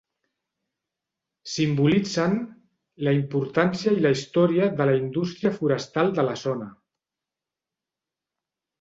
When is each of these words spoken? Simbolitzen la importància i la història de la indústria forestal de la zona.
Simbolitzen 1.55 2.33
la 3.09 3.15
importància 3.19 3.95
i 3.99 4.03
la 4.07 4.15
història 4.17 4.73
de 4.83 4.91
la 4.93 4.99
indústria 5.05 5.55
forestal 5.63 6.13
de 6.21 6.29
la 6.33 6.39
zona. 6.49 6.75